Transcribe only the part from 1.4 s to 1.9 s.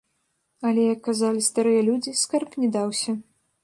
старыя